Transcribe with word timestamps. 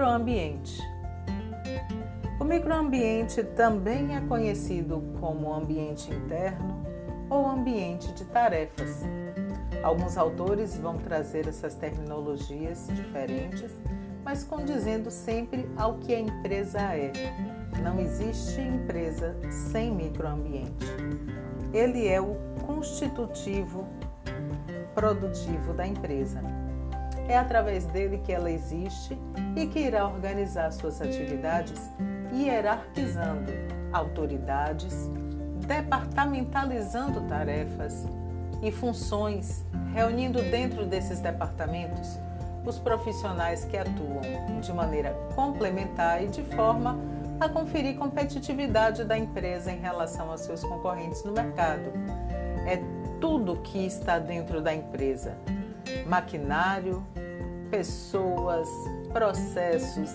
Microambiente. 0.00 0.82
O 2.40 2.44
microambiente 2.44 3.44
também 3.44 4.16
é 4.16 4.20
conhecido 4.22 5.02
como 5.20 5.52
ambiente 5.52 6.10
interno 6.10 6.82
ou 7.28 7.46
ambiente 7.46 8.10
de 8.14 8.24
tarefas. 8.24 9.02
Alguns 9.82 10.16
autores 10.16 10.74
vão 10.78 10.96
trazer 10.96 11.46
essas 11.46 11.74
terminologias 11.74 12.88
diferentes, 12.94 13.70
mas 14.24 14.42
condizendo 14.42 15.10
sempre 15.10 15.68
ao 15.76 15.98
que 15.98 16.14
a 16.14 16.18
empresa 16.18 16.80
é. 16.80 17.12
Não 17.82 18.00
existe 18.00 18.58
empresa 18.58 19.36
sem 19.50 19.94
microambiente. 19.94 20.86
Ele 21.74 22.08
é 22.08 22.22
o 22.22 22.36
constitutivo 22.66 23.86
produtivo 24.94 25.74
da 25.74 25.86
empresa. 25.86 26.40
É 27.30 27.38
através 27.38 27.84
dele 27.84 28.18
que 28.18 28.32
ela 28.32 28.50
existe 28.50 29.16
e 29.54 29.64
que 29.68 29.78
irá 29.78 30.04
organizar 30.04 30.72
suas 30.72 31.00
atividades 31.00 31.88
hierarquizando 32.34 33.52
autoridades, 33.92 35.08
departamentalizando 35.64 37.20
tarefas 37.28 38.04
e 38.60 38.72
funções, 38.72 39.64
reunindo 39.94 40.42
dentro 40.42 40.84
desses 40.84 41.20
departamentos 41.20 42.18
os 42.66 42.80
profissionais 42.80 43.64
que 43.64 43.76
atuam 43.76 44.60
de 44.60 44.72
maneira 44.72 45.16
complementar 45.36 46.24
e 46.24 46.26
de 46.26 46.42
forma 46.42 46.98
a 47.38 47.48
conferir 47.48 47.96
competitividade 47.96 49.04
da 49.04 49.16
empresa 49.16 49.70
em 49.70 49.78
relação 49.78 50.32
aos 50.32 50.40
seus 50.40 50.64
concorrentes 50.64 51.22
no 51.22 51.30
mercado. 51.30 51.92
É 52.66 52.82
tudo 53.20 53.54
que 53.62 53.86
está 53.86 54.18
dentro 54.18 54.60
da 54.60 54.74
empresa: 54.74 55.36
maquinário, 56.06 57.06
pessoas, 57.70 58.68
processos, 59.12 60.10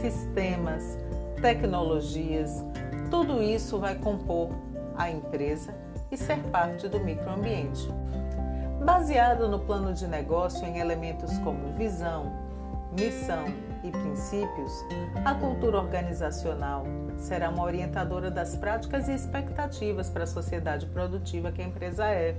sistemas, 0.00 0.98
tecnologias, 1.40 2.64
tudo 3.10 3.42
isso 3.42 3.78
vai 3.78 3.94
compor 3.94 4.50
a 4.96 5.10
empresa 5.10 5.74
e 6.10 6.16
ser 6.16 6.38
parte 6.44 6.88
do 6.88 7.00
microambiente. 7.00 7.88
Baseado 8.84 9.48
no 9.48 9.58
plano 9.60 9.92
de 9.92 10.06
negócio 10.06 10.66
em 10.66 10.78
elementos 10.78 11.36
como 11.38 11.72
visão, 11.72 12.32
missão 12.98 13.44
e 13.82 13.90
princípios, 13.90 14.72
a 15.24 15.34
cultura 15.34 15.78
organizacional 15.78 16.84
será 17.18 17.50
uma 17.50 17.64
orientadora 17.64 18.30
das 18.30 18.56
práticas 18.56 19.08
e 19.08 19.14
expectativas 19.14 20.08
para 20.10 20.24
a 20.24 20.26
sociedade 20.26 20.86
produtiva 20.86 21.50
que 21.50 21.62
a 21.62 21.64
empresa 21.64 22.06
é. 22.06 22.36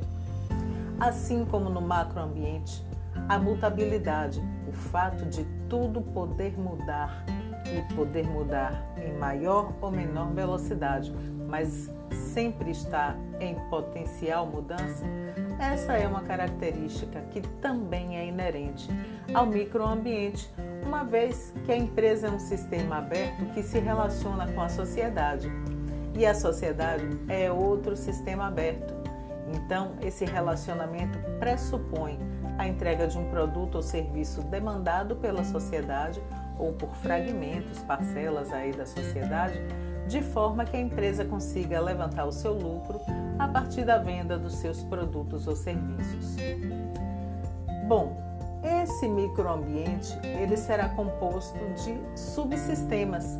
Assim 0.99 1.45
como 1.45 1.69
no 1.69 1.81
macroambiente, 1.81 2.83
a 3.29 3.37
mutabilidade, 3.37 4.41
o 4.67 4.71
fato 4.71 5.25
de 5.25 5.45
tudo 5.69 6.01
poder 6.01 6.57
mudar 6.57 7.23
e 7.65 7.93
poder 7.93 8.25
mudar 8.25 8.83
em 8.97 9.13
maior 9.17 9.73
ou 9.81 9.91
menor 9.91 10.31
velocidade, 10.33 11.13
mas 11.47 11.91
sempre 12.33 12.71
está 12.71 13.15
em 13.39 13.55
potencial 13.69 14.45
mudança, 14.45 15.03
essa 15.59 15.93
é 15.93 16.07
uma 16.07 16.21
característica 16.21 17.19
que 17.31 17.41
também 17.59 18.17
é 18.17 18.27
inerente 18.27 18.87
ao 19.33 19.45
microambiente, 19.45 20.49
uma 20.85 21.03
vez 21.03 21.53
que 21.65 21.71
a 21.71 21.77
empresa 21.77 22.27
é 22.27 22.31
um 22.31 22.39
sistema 22.39 22.97
aberto 22.97 23.45
que 23.53 23.63
se 23.63 23.79
relaciona 23.79 24.47
com 24.51 24.61
a 24.61 24.69
sociedade 24.69 25.51
e 26.15 26.25
a 26.25 26.33
sociedade 26.33 27.05
é 27.27 27.51
outro 27.51 27.95
sistema 27.97 28.47
aberto. 28.47 29.06
Então, 29.53 29.93
esse 30.01 30.25
relacionamento 30.25 31.17
pressupõe 31.39 32.19
a 32.57 32.67
entrega 32.67 33.07
de 33.07 33.17
um 33.17 33.29
produto 33.29 33.75
ou 33.75 33.81
serviço 33.81 34.41
demandado 34.41 35.15
pela 35.15 35.43
sociedade 35.43 36.21
ou 36.59 36.73
por 36.73 36.89
fragmentos, 36.95 37.79
parcelas 37.79 38.51
aí 38.51 38.71
da 38.71 38.85
sociedade, 38.85 39.59
de 40.07 40.21
forma 40.21 40.65
que 40.65 40.75
a 40.75 40.79
empresa 40.79 41.23
consiga 41.23 41.79
levantar 41.79 42.25
o 42.25 42.31
seu 42.31 42.53
lucro 42.53 42.99
a 43.37 43.47
partir 43.47 43.83
da 43.83 43.97
venda 43.97 44.37
dos 44.37 44.55
seus 44.55 44.81
produtos 44.83 45.47
ou 45.47 45.55
serviços. 45.55 46.35
Bom, 47.87 48.17
esse 48.83 49.07
microambiente 49.07 50.17
ele 50.23 50.57
será 50.57 50.89
composto 50.89 51.59
de 51.75 52.19
subsistemas. 52.19 53.37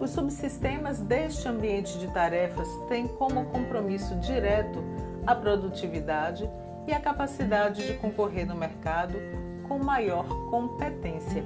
Os 0.00 0.10
subsistemas 0.10 0.98
deste 0.98 1.46
ambiente 1.46 1.98
de 1.98 2.08
tarefas 2.08 2.68
têm 2.88 3.06
como 3.06 3.44
compromisso 3.46 4.16
direto 4.16 4.82
a 5.26 5.34
produtividade 5.34 6.48
e 6.86 6.92
a 6.92 7.00
capacidade 7.00 7.86
de 7.86 7.94
concorrer 7.94 8.46
no 8.46 8.54
mercado 8.54 9.14
com 9.68 9.78
maior 9.78 10.26
competência. 10.50 11.44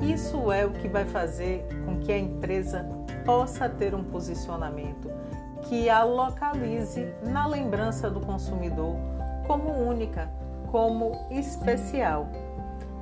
Isso 0.00 0.50
é 0.50 0.66
o 0.66 0.72
que 0.72 0.88
vai 0.88 1.04
fazer 1.04 1.66
com 1.84 1.98
que 2.00 2.12
a 2.12 2.18
empresa 2.18 2.84
possa 3.24 3.68
ter 3.68 3.94
um 3.94 4.04
posicionamento 4.04 5.10
que 5.62 5.88
a 5.88 6.02
localize 6.02 7.06
na 7.22 7.46
lembrança 7.46 8.10
do 8.10 8.20
consumidor 8.20 8.96
como 9.46 9.70
única, 9.70 10.28
como 10.70 11.12
especial. 11.30 12.28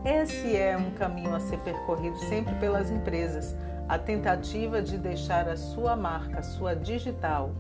Esse 0.04 0.56
é 0.56 0.76
um 0.76 0.90
caminho 0.90 1.34
a 1.34 1.40
ser 1.40 1.58
percorrido 1.60 2.16
sempre 2.18 2.54
pelas 2.56 2.90
empresas, 2.90 3.56
a 3.88 3.98
tentativa 3.98 4.82
de 4.82 4.98
deixar 4.98 5.48
a 5.48 5.56
sua 5.56 5.96
marca, 5.96 6.42
sua 6.42 6.74
digital, 6.74 7.52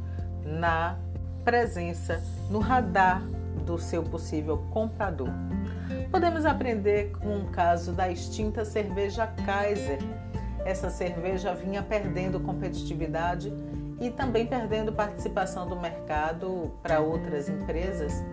na 0.42 0.96
presença, 1.44 2.22
no 2.50 2.58
radar 2.58 3.22
do 3.66 3.78
seu 3.78 4.02
possível 4.02 4.58
comprador. 4.70 5.28
Podemos 6.10 6.44
aprender 6.46 7.12
com 7.18 7.38
o 7.38 7.44
caso 7.46 7.92
da 7.92 8.10
extinta 8.10 8.64
cerveja 8.64 9.26
Kaiser. 9.44 9.98
Essa 10.64 10.88
cerveja 10.88 11.54
vinha 11.54 11.82
perdendo 11.82 12.40
competitividade 12.40 13.52
e 14.00 14.10
também 14.10 14.46
perdendo 14.46 14.92
participação 14.92 15.68
do 15.68 15.76
mercado 15.76 16.72
para 16.82 17.00
outras 17.00 17.48
empresas, 17.48 18.24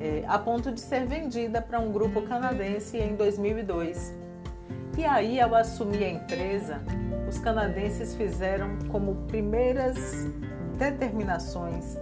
é, 0.00 0.24
a 0.26 0.38
ponto 0.38 0.72
de 0.72 0.80
ser 0.80 1.06
vendida 1.06 1.60
para 1.60 1.78
um 1.78 1.92
grupo 1.92 2.22
canadense 2.22 2.96
em 2.96 3.14
2002. 3.14 4.16
E 4.96 5.04
aí, 5.04 5.40
ao 5.40 5.54
assumir 5.54 6.04
a 6.04 6.10
empresa, 6.10 6.80
os 7.28 7.38
canadenses 7.38 8.14
fizeram 8.14 8.78
como 8.90 9.14
primeiras 9.26 10.26
determinações 10.76 11.96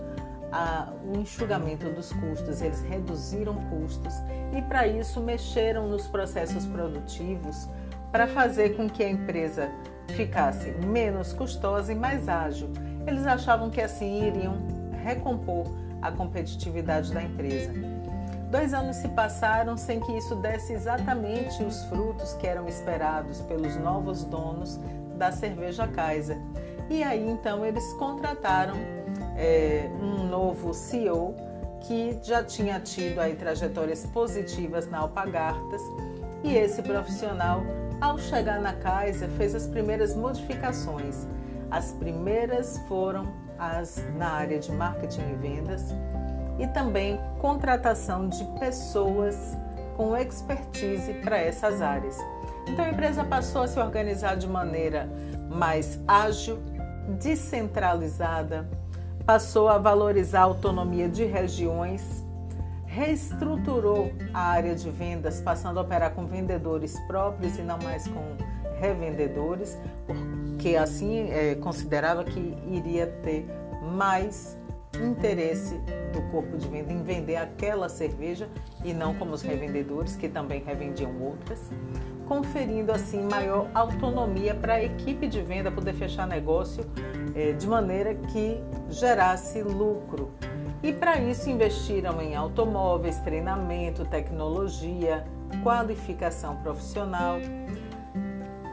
a, 0.52 0.92
o 1.04 1.18
enxugamento 1.18 1.88
dos 1.90 2.12
custos, 2.12 2.62
eles 2.62 2.80
reduziram 2.82 3.54
custos 3.70 4.14
e, 4.56 4.62
para 4.62 4.86
isso, 4.86 5.20
mexeram 5.20 5.88
nos 5.88 6.06
processos 6.06 6.66
produtivos 6.66 7.68
para 8.10 8.26
fazer 8.26 8.76
com 8.76 8.88
que 8.88 9.02
a 9.02 9.10
empresa 9.10 9.70
ficasse 10.14 10.70
menos 10.86 11.32
custosa 11.32 11.92
e 11.92 11.96
mais 11.96 12.28
ágil. 12.28 12.68
Eles 13.06 13.26
achavam 13.26 13.70
que 13.70 13.80
assim 13.80 14.26
iriam 14.26 14.58
recompor 15.02 15.66
a 16.00 16.10
competitividade 16.10 17.12
da 17.12 17.22
empresa. 17.22 17.72
Dois 18.50 18.72
anos 18.72 18.96
se 18.96 19.08
passaram 19.08 19.76
sem 19.76 20.00
que 20.00 20.12
isso 20.12 20.36
desse 20.36 20.72
exatamente 20.72 21.62
os 21.64 21.82
frutos 21.84 22.34
que 22.34 22.46
eram 22.46 22.68
esperados 22.68 23.40
pelos 23.42 23.76
novos 23.76 24.24
donos 24.24 24.80
da 25.16 25.32
cerveja 25.32 25.86
Kaiser. 25.88 26.38
E 26.88 27.02
aí 27.02 27.28
então 27.28 27.66
eles 27.66 27.84
contrataram 27.94 28.76
é, 29.36 29.90
um 30.00 30.26
novo 30.26 30.72
CEO 30.72 31.34
que 31.80 32.18
já 32.22 32.42
tinha 32.42 32.80
tido 32.80 33.20
aí 33.20 33.34
trajetórias 33.34 34.04
positivas 34.06 34.90
na 34.90 34.98
Alpagartas 34.98 35.80
e 36.42 36.54
esse 36.54 36.82
profissional, 36.82 37.62
ao 38.00 38.18
chegar 38.18 38.60
na 38.60 38.72
Kaiser, 38.72 39.28
fez 39.30 39.54
as 39.54 39.66
primeiras 39.66 40.14
modificações. 40.14 41.26
As 41.70 41.92
primeiras 41.92 42.78
foram 42.88 43.26
as 43.58 44.04
na 44.16 44.28
área 44.28 44.58
de 44.58 44.70
marketing 44.72 45.32
e 45.32 45.34
vendas 45.34 45.82
e 46.58 46.66
também 46.68 47.18
contratação 47.38 48.28
de 48.28 48.44
pessoas 48.58 49.56
com 49.96 50.16
expertise 50.16 51.14
para 51.14 51.38
essas 51.38 51.80
áreas. 51.80 52.18
Então 52.68 52.84
a 52.84 52.90
empresa 52.90 53.24
passou 53.24 53.62
a 53.62 53.68
se 53.68 53.78
organizar 53.78 54.36
de 54.36 54.46
maneira 54.46 55.08
mais 55.50 55.98
ágil, 56.06 56.58
descentralizada, 57.18 58.68
passou 59.24 59.68
a 59.68 59.78
valorizar 59.78 60.40
a 60.40 60.44
autonomia 60.44 61.08
de 61.08 61.24
regiões, 61.24 62.24
reestruturou 62.84 64.12
a 64.32 64.40
área 64.40 64.74
de 64.74 64.90
vendas, 64.90 65.40
passando 65.40 65.78
a 65.78 65.82
operar 65.82 66.14
com 66.14 66.26
vendedores 66.26 66.98
próprios 67.06 67.58
e 67.58 67.62
não 67.62 67.78
mais 67.78 68.06
com 68.08 68.36
revendedores, 68.80 69.78
porque 70.06 70.76
assim 70.76 71.30
é, 71.30 71.54
considerava 71.54 72.24
que 72.24 72.56
iria 72.68 73.06
ter 73.22 73.46
mais 73.82 74.58
interesse 75.04 75.78
do 76.12 76.22
corpo 76.30 76.56
de 76.56 76.68
venda 76.68 76.92
em 76.92 77.02
vender 77.02 77.36
aquela 77.36 77.88
cerveja 77.88 78.48
e 78.84 78.92
não 78.92 79.14
como 79.14 79.32
os 79.32 79.42
revendedores 79.42 80.16
que 80.16 80.28
também 80.28 80.62
revendiam 80.62 81.20
outras 81.20 81.70
conferindo 82.26 82.92
assim 82.92 83.22
maior 83.22 83.70
autonomia 83.72 84.54
para 84.54 84.74
a 84.74 84.82
equipe 84.82 85.26
de 85.26 85.40
venda 85.40 85.70
poder 85.70 85.94
fechar 85.94 86.26
negócio 86.26 86.84
é, 87.34 87.52
de 87.52 87.66
maneira 87.66 88.14
que 88.14 88.60
gerasse 88.90 89.62
lucro. 89.62 90.30
E 90.82 90.92
para 90.92 91.18
isso 91.18 91.48
investiram 91.48 92.20
em 92.20 92.36
automóveis, 92.36 93.18
treinamento, 93.20 94.04
tecnologia, 94.04 95.24
qualificação 95.62 96.56
profissional. 96.56 97.38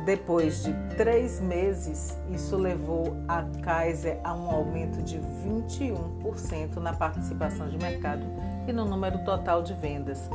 Depois 0.05 0.63
de 0.63 0.73
três 0.97 1.39
meses, 1.39 2.17
isso 2.29 2.57
levou 2.57 3.15
a 3.25 3.43
Kaiser 3.61 4.19
a 4.21 4.33
um 4.33 4.49
aumento 4.49 5.01
de 5.01 5.17
21% 5.17 6.75
na 6.75 6.91
participação 6.91 7.69
de 7.69 7.77
mercado 7.77 8.25
e 8.67 8.73
no 8.73 8.83
número 8.83 9.23
total 9.23 9.63
de 9.63 9.73
vendas. 9.73 10.29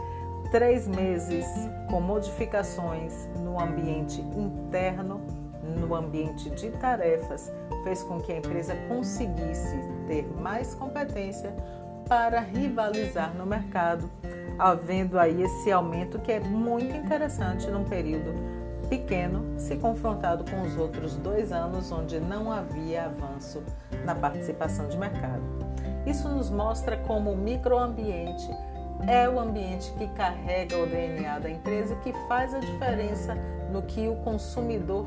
Três 0.50 0.88
meses 0.88 1.44
com 1.90 2.00
modificações 2.00 3.12
no 3.36 3.60
ambiente 3.60 4.22
interno, 4.22 5.20
no 5.62 5.94
ambiente 5.94 6.48
de 6.48 6.70
tarefas, 6.70 7.52
fez 7.84 8.02
com 8.02 8.18
que 8.18 8.32
a 8.32 8.38
empresa 8.38 8.74
conseguisse 8.88 9.76
ter 10.06 10.26
mais 10.40 10.74
competência 10.74 11.54
para 12.08 12.40
rivalizar 12.40 13.34
no 13.34 13.44
mercado, 13.44 14.10
havendo 14.58 15.18
aí 15.18 15.42
esse 15.42 15.70
aumento 15.70 16.18
que 16.18 16.32
é 16.32 16.40
muito 16.40 16.96
interessante 16.96 17.70
num 17.70 17.84
período 17.84 18.58
pequeno 18.88 19.58
se 19.58 19.76
confrontado 19.76 20.44
com 20.50 20.62
os 20.62 20.76
outros 20.76 21.16
dois 21.16 21.52
anos 21.52 21.92
onde 21.92 22.18
não 22.18 22.50
havia 22.50 23.04
avanço 23.04 23.62
na 24.04 24.14
participação 24.14 24.88
de 24.88 24.96
mercado. 24.96 25.42
Isso 26.06 26.28
nos 26.28 26.50
mostra 26.50 26.96
como 26.96 27.32
o 27.32 27.36
microambiente 27.36 28.48
é 29.06 29.28
o 29.28 29.38
ambiente 29.38 29.92
que 29.92 30.08
carrega 30.08 30.76
o 30.76 30.86
DNA 30.86 31.38
da 31.38 31.50
empresa 31.50 31.94
que 31.96 32.12
faz 32.26 32.54
a 32.54 32.58
diferença 32.58 33.36
no 33.70 33.82
que 33.82 34.08
o 34.08 34.16
consumidor 34.16 35.06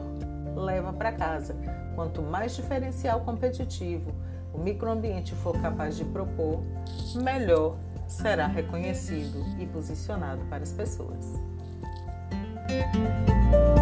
leva 0.55 0.93
para 0.93 1.11
casa. 1.11 1.55
Quanto 1.95 2.21
mais 2.21 2.55
diferencial 2.55 3.21
competitivo 3.21 4.13
o 4.53 4.59
microambiente 4.59 5.33
for 5.35 5.59
capaz 5.61 5.97
de 5.97 6.05
propor, 6.05 6.61
melhor 7.15 7.77
será 8.07 8.47
reconhecido 8.47 9.43
e 9.59 9.65
posicionado 9.65 10.43
para 10.45 10.63
as 10.63 10.71
pessoas. 10.71 11.39
Bye. 13.51 13.80